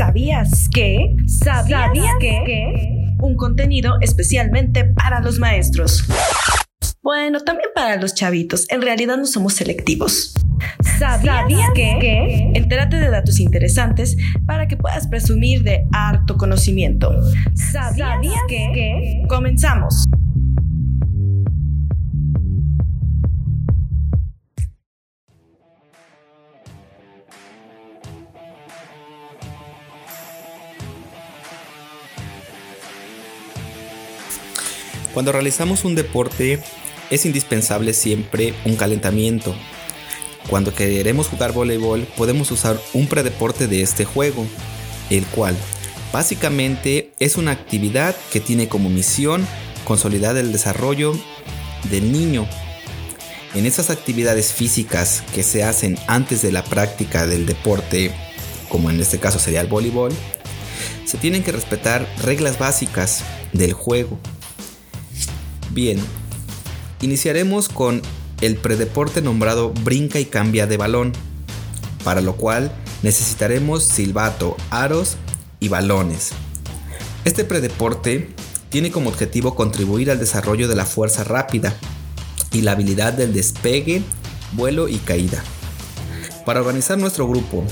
[0.00, 1.14] ¿Sabías que?
[1.26, 3.14] ¿Sabías, que?
[3.18, 6.06] Un contenido especialmente para los maestros.
[7.02, 8.64] Bueno, también para los chavitos.
[8.70, 10.32] En realidad no somos selectivos.
[10.98, 12.50] ¿Sabías, que?
[12.54, 14.16] Entérate de datos interesantes
[14.46, 17.12] para que puedas presumir de harto conocimiento.
[17.52, 18.16] ¿Sabías,
[18.48, 19.22] que?
[19.28, 20.06] Comenzamos.
[35.12, 36.60] Cuando realizamos un deporte
[37.10, 39.56] es indispensable siempre un calentamiento.
[40.48, 44.46] Cuando queremos jugar voleibol podemos usar un predeporte de este juego,
[45.10, 45.56] el cual
[46.12, 49.46] básicamente es una actividad que tiene como misión
[49.84, 51.12] consolidar el desarrollo
[51.90, 52.46] del niño.
[53.54, 58.12] En esas actividades físicas que se hacen antes de la práctica del deporte,
[58.68, 60.12] como en este caso sería el voleibol,
[61.04, 64.20] se tienen que respetar reglas básicas del juego
[65.72, 66.00] Bien,
[67.00, 68.02] iniciaremos con
[68.40, 71.12] el predeporte nombrado brinca y cambia de balón,
[72.02, 72.72] para lo cual
[73.04, 75.16] necesitaremos silbato, aros
[75.60, 76.30] y balones.
[77.24, 78.34] Este predeporte
[78.68, 81.76] tiene como objetivo contribuir al desarrollo de la fuerza rápida
[82.52, 84.02] y la habilidad del despegue,
[84.52, 85.40] vuelo y caída.
[86.44, 87.62] Para organizar nuestro grupo,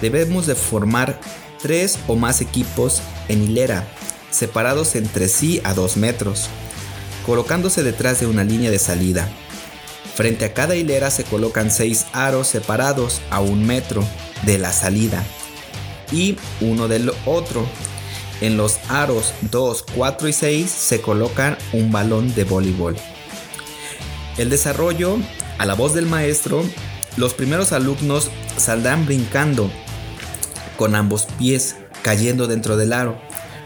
[0.00, 1.20] debemos de formar
[1.62, 3.86] tres o más equipos en hilera,
[4.32, 6.48] separados entre sí a 2 metros
[7.24, 9.28] colocándose detrás de una línea de salida.
[10.14, 14.04] Frente a cada hilera se colocan seis aros separados a un metro
[14.42, 15.24] de la salida
[16.12, 17.66] y uno del otro.
[18.40, 22.96] En los aros 2, 4 y 6 se coloca un balón de voleibol.
[24.36, 25.18] El desarrollo,
[25.58, 26.64] a la voz del maestro,
[27.16, 29.70] los primeros alumnos saldrán brincando
[30.76, 33.18] con ambos pies cayendo dentro del aro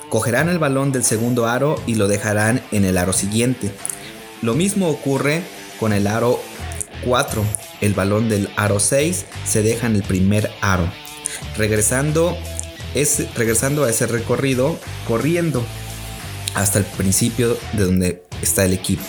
[0.09, 3.73] cogerán el balón del segundo aro y lo dejarán en el aro siguiente.
[4.43, 5.43] Lo mismo ocurre
[5.79, 6.41] con el aro
[7.05, 7.45] 4.
[7.81, 10.91] El balón del aro 6 se deja en el primer aro.
[11.57, 12.37] Regresando,
[13.37, 15.65] regresando a ese recorrido, corriendo
[16.55, 19.07] hasta el principio de donde está el equipo.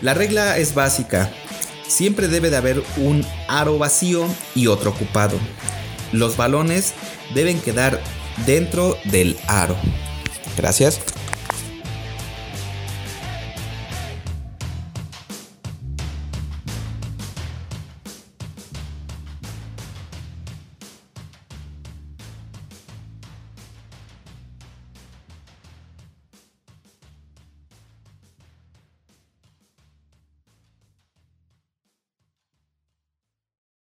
[0.00, 1.30] La regla es básica.
[1.86, 5.38] Siempre debe de haber un aro vacío y otro ocupado.
[6.12, 6.94] Los balones
[7.34, 8.00] deben quedar
[8.46, 9.76] dentro del aro.
[10.56, 11.00] Gracias.